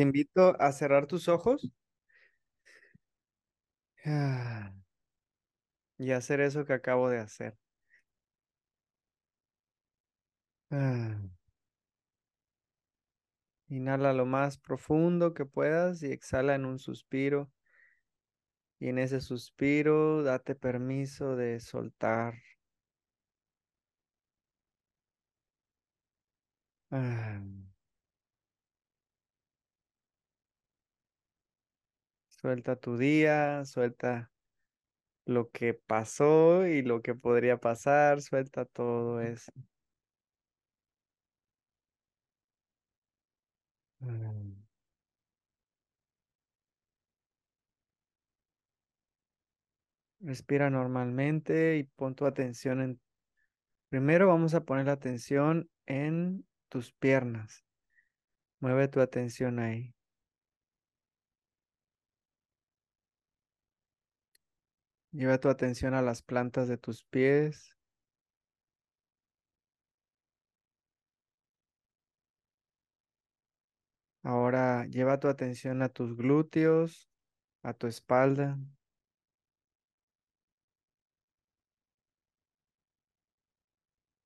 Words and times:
Te 0.00 0.04
invito 0.04 0.56
a 0.58 0.72
cerrar 0.72 1.06
tus 1.06 1.28
ojos 1.28 1.70
ah, 4.06 4.72
y 5.98 6.12
hacer 6.12 6.40
eso 6.40 6.64
que 6.64 6.72
acabo 6.72 7.10
de 7.10 7.18
hacer. 7.18 7.58
Ah. 10.70 11.18
Inhala 13.68 14.14
lo 14.14 14.24
más 14.24 14.56
profundo 14.56 15.34
que 15.34 15.44
puedas 15.44 16.02
y 16.02 16.10
exhala 16.12 16.54
en 16.54 16.64
un 16.64 16.78
suspiro. 16.78 17.50
Y 18.78 18.88
en 18.88 18.98
ese 18.98 19.20
suspiro, 19.20 20.22
date 20.22 20.54
permiso 20.54 21.36
de 21.36 21.60
soltar. 21.60 22.34
Ah. 26.90 27.59
Suelta 32.40 32.74
tu 32.74 32.96
día, 32.96 33.66
suelta 33.66 34.30
lo 35.26 35.50
que 35.50 35.74
pasó 35.74 36.66
y 36.66 36.80
lo 36.80 37.02
que 37.02 37.14
podría 37.14 37.58
pasar, 37.58 38.22
suelta 38.22 38.64
todo 38.64 39.20
eso. 39.20 39.52
Mm. 44.00 44.54
Respira 50.20 50.70
normalmente 50.70 51.76
y 51.76 51.84
pon 51.84 52.14
tu 52.14 52.24
atención 52.24 52.80
en... 52.80 53.00
Primero 53.90 54.28
vamos 54.28 54.54
a 54.54 54.64
poner 54.64 54.86
la 54.86 54.92
atención 54.92 55.68
en 55.84 56.46
tus 56.70 56.90
piernas. 56.92 57.66
Mueve 58.60 58.88
tu 58.88 59.00
atención 59.00 59.58
ahí. 59.58 59.94
Lleva 65.12 65.38
tu 65.38 65.48
atención 65.48 65.94
a 65.94 66.02
las 66.02 66.22
plantas 66.22 66.68
de 66.68 66.78
tus 66.78 67.04
pies. 67.04 67.76
Ahora 74.22 74.86
lleva 74.86 75.18
tu 75.18 75.28
atención 75.28 75.82
a 75.82 75.88
tus 75.88 76.16
glúteos, 76.16 77.08
a 77.62 77.72
tu 77.74 77.86
espalda. 77.86 78.58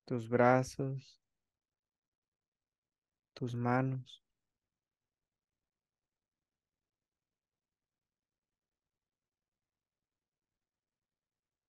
Tus 0.07 0.29
brazos, 0.29 1.23
tus 3.35 3.55
manos. 3.55 4.23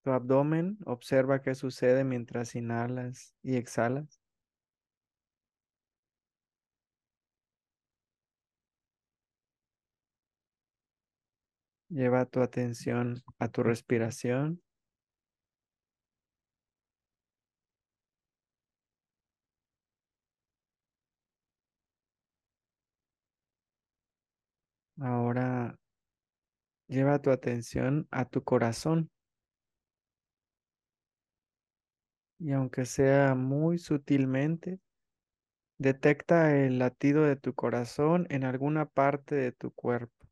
Tu 0.06 0.12
abdomen, 0.12 0.78
observa 0.86 1.42
qué 1.42 1.56
sucede 1.56 2.04
mientras 2.04 2.56
inhalas 2.56 3.34
y 3.42 3.56
exhalas. 3.58 4.22
Lleva 11.90 12.26
tu 12.28 12.42
atención 12.42 13.24
a 13.40 13.48
tu 13.48 13.64
respiración. 13.64 14.62
Ahora 25.00 25.78
lleva 26.88 27.22
tu 27.22 27.30
atención 27.30 28.08
a 28.10 28.26
tu 28.26 28.44
corazón. 28.44 29.12
Y 32.40 32.52
aunque 32.52 32.86
sea 32.86 33.36
muy 33.36 33.78
sutilmente, 33.78 34.80
detecta 35.78 36.58
el 36.58 36.80
latido 36.80 37.24
de 37.24 37.36
tu 37.38 37.54
corazón 37.54 38.28
en 38.30 38.44
alguna 38.44 38.86
parte 38.86 39.36
de 39.36 39.52
tu 39.52 39.72
cuerpo. 39.72 40.28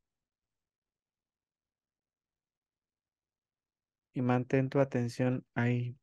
Y 4.14 4.22
mantén 4.22 4.70
tu 4.70 4.78
atención 4.80 5.44
ahí. 5.54 5.96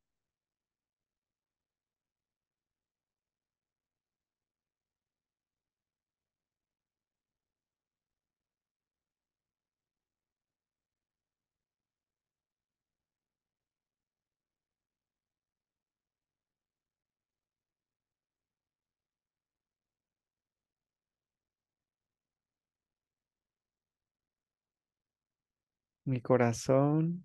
Mi 26.04 26.20
corazón 26.20 27.24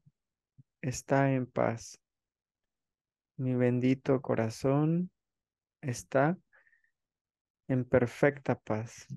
está 0.82 1.32
en 1.32 1.48
paz. 1.48 2.00
Mi 3.38 3.56
bendito 3.56 4.22
corazón 4.22 5.10
está 5.82 6.38
en 7.68 7.86
perfecta 7.86 8.60
paz. 8.60 9.08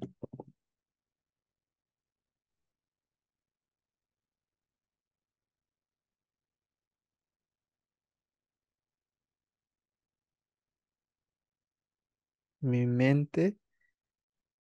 Mi 12.63 12.87
mente 12.87 13.59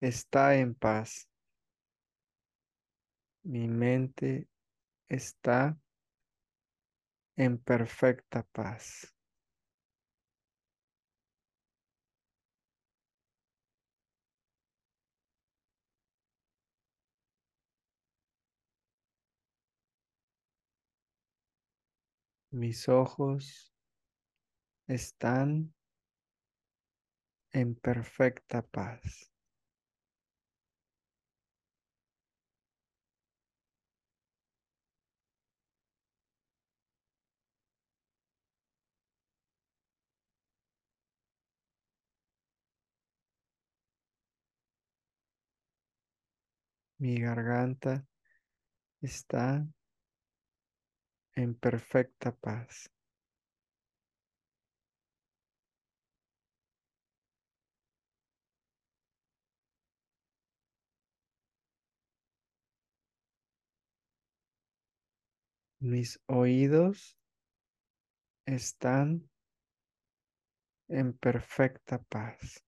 está 0.00 0.56
en 0.56 0.74
paz. 0.74 1.26
Mi 3.44 3.66
mente 3.66 4.49
está 5.10 5.76
en 7.36 7.58
perfecta 7.58 8.44
paz. 8.52 9.12
Mis 22.52 22.88
ojos 22.88 23.72
están 24.86 25.72
en 27.52 27.74
perfecta 27.74 28.62
paz. 28.62 29.29
Mi 47.00 47.18
garganta 47.18 48.06
está 49.00 49.66
en 51.34 51.54
perfecta 51.54 52.30
paz. 52.36 52.90
Mis 65.80 66.20
oídos 66.26 67.16
están 68.44 69.30
en 70.88 71.14
perfecta 71.14 72.02
paz. 72.02 72.62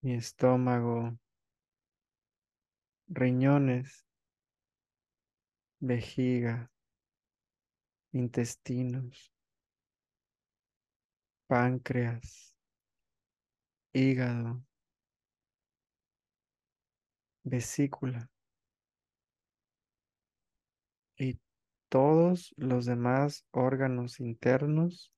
Mi 0.00 0.14
estómago, 0.14 1.18
riñones, 3.08 4.06
vejiga, 5.80 6.70
intestinos, 8.12 9.32
páncreas, 11.48 12.54
hígado, 13.92 14.62
vesícula 17.42 18.30
y 21.16 21.40
todos 21.88 22.54
los 22.56 22.86
demás 22.86 23.44
órganos 23.50 24.20
internos 24.20 25.12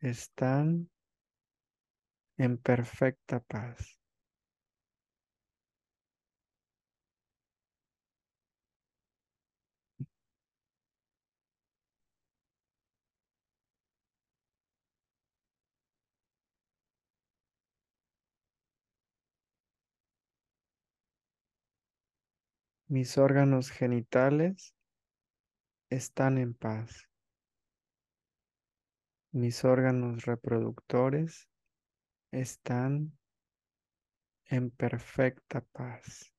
están 0.00 0.90
en 2.40 2.56
perfecta 2.56 3.40
paz. 3.40 3.98
Mis 22.88 23.18
órganos 23.18 23.70
genitales 23.70 24.74
están 25.90 26.38
en 26.38 26.54
paz. 26.54 27.06
Mis 29.32 29.62
órganos 29.66 30.24
reproductores 30.24 31.49
están 32.32 33.12
en 34.50 34.70
perfecta 34.70 35.60
paz. 35.72 36.32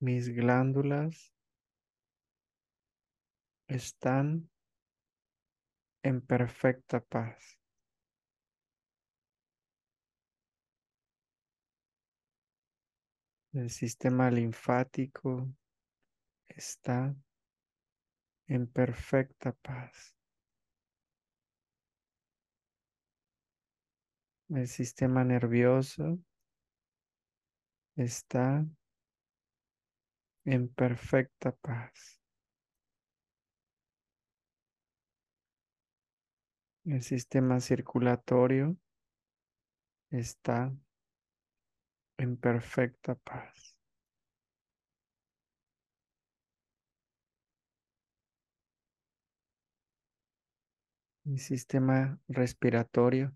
Mis 0.00 0.28
glándulas 0.34 1.32
están 3.68 4.50
en 6.02 6.20
perfecta 6.20 7.00
paz. 7.00 7.58
El 13.52 13.68
sistema 13.68 14.30
linfático 14.30 15.54
está 16.48 17.14
en 18.46 18.66
perfecta 18.66 19.52
paz. 19.52 20.16
El 24.48 24.66
sistema 24.68 25.22
nervioso 25.24 26.18
está 27.96 28.66
en 30.44 30.68
perfecta 30.68 31.52
paz. 31.52 32.21
El 36.84 37.00
sistema 37.02 37.60
circulatorio 37.60 38.76
está 40.10 40.74
en 42.18 42.36
perfecta 42.36 43.14
paz. 43.14 43.76
Mi 51.24 51.38
sistema 51.38 52.18
respiratorio 52.26 53.32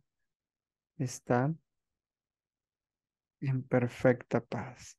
está 0.99 1.54
en 3.40 3.62
perfecta 3.62 4.40
paz. 4.40 4.99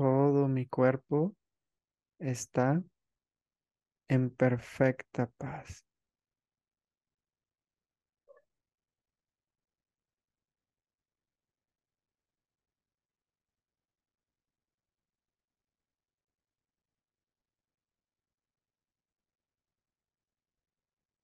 Todo 0.00 0.48
mi 0.48 0.64
cuerpo 0.64 1.36
está 2.18 2.82
en 4.08 4.30
perfecta 4.30 5.26
paz. 5.38 5.84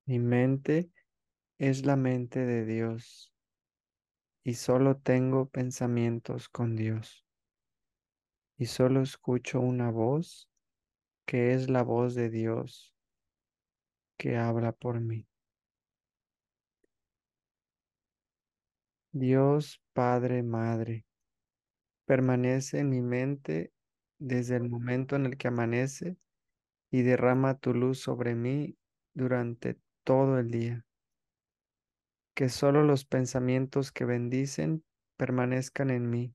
Mi 0.06 0.18
mente 0.18 0.90
es 1.58 1.86
la 1.86 1.96
mente 1.96 2.46
de 2.46 2.64
Dios 2.64 3.32
y 4.44 4.54
solo 4.54 4.96
tengo 4.96 5.50
pensamientos 5.50 6.48
con 6.48 6.74
Dios. 6.74 7.25
Y 8.58 8.66
solo 8.66 9.02
escucho 9.02 9.60
una 9.60 9.90
voz 9.90 10.48
que 11.26 11.52
es 11.52 11.68
la 11.68 11.82
voz 11.82 12.14
de 12.14 12.30
Dios 12.30 12.94
que 14.16 14.38
habla 14.38 14.72
por 14.72 15.00
mí. 15.00 15.26
Dios 19.12 19.82
Padre, 19.92 20.42
Madre, 20.42 21.04
permanece 22.06 22.78
en 22.78 22.90
mi 22.90 23.02
mente 23.02 23.72
desde 24.18 24.56
el 24.56 24.68
momento 24.70 25.16
en 25.16 25.26
el 25.26 25.36
que 25.36 25.48
amanece 25.48 26.16
y 26.90 27.02
derrama 27.02 27.58
tu 27.58 27.74
luz 27.74 28.00
sobre 28.00 28.34
mí 28.34 28.78
durante 29.12 29.78
todo 30.04 30.38
el 30.38 30.50
día. 30.50 30.86
Que 32.34 32.48
solo 32.48 32.84
los 32.84 33.04
pensamientos 33.04 33.92
que 33.92 34.04
bendicen 34.04 34.84
permanezcan 35.16 35.90
en 35.90 36.08
mí 36.08 36.34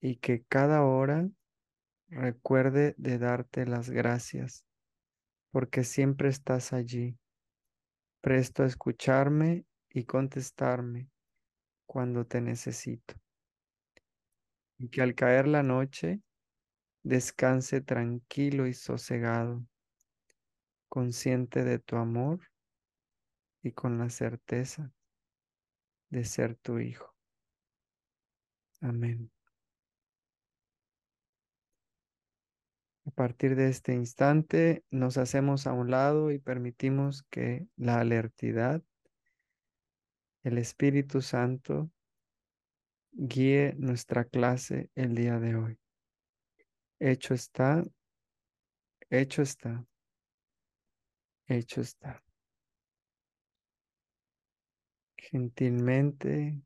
y 0.00 0.16
que 0.16 0.44
cada 0.44 0.82
hora 0.84 1.28
recuerde 2.08 2.94
de 2.98 3.18
darte 3.18 3.66
las 3.66 3.90
gracias, 3.90 4.64
porque 5.50 5.84
siempre 5.84 6.28
estás 6.28 6.72
allí, 6.72 7.18
presto 8.20 8.62
a 8.62 8.66
escucharme 8.66 9.64
y 9.90 10.04
contestarme 10.04 11.08
cuando 11.86 12.26
te 12.26 12.40
necesito. 12.40 13.14
Y 14.78 14.88
que 14.88 15.02
al 15.02 15.14
caer 15.14 15.48
la 15.48 15.62
noche 15.62 16.22
descanse 17.02 17.80
tranquilo 17.80 18.66
y 18.66 18.74
sosegado, 18.74 19.66
consciente 20.88 21.64
de 21.64 21.78
tu 21.78 21.96
amor 21.96 22.40
y 23.62 23.72
con 23.72 23.98
la 23.98 24.08
certeza 24.08 24.92
de 26.10 26.24
ser 26.24 26.54
tu 26.56 26.78
hijo. 26.78 27.14
Amén. 28.80 29.30
Partir 33.18 33.56
de 33.56 33.68
este 33.68 33.94
instante 33.94 34.84
nos 34.92 35.16
hacemos 35.16 35.66
a 35.66 35.72
un 35.72 35.90
lado 35.90 36.30
y 36.30 36.38
permitimos 36.38 37.24
que 37.24 37.66
la 37.74 37.98
alertidad, 37.98 38.80
el 40.44 40.56
Espíritu 40.56 41.20
Santo, 41.20 41.90
guíe 43.10 43.74
nuestra 43.76 44.24
clase 44.24 44.92
el 44.94 45.16
día 45.16 45.40
de 45.40 45.56
hoy. 45.56 45.80
Hecho 47.00 47.34
está, 47.34 47.82
hecho 49.10 49.42
está, 49.42 49.84
hecho 51.48 51.80
está. 51.80 52.22
Gentilmente, 55.16 56.56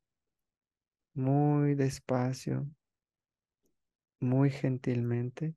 muy 1.14 1.75
despacio, 1.76 2.68
muy 4.21 4.50
gentilmente, 4.50 5.56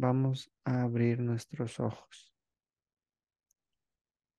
vamos 0.00 0.50
a 0.64 0.82
abrir 0.82 1.20
nuestros 1.20 1.78
ojos. 1.78 2.29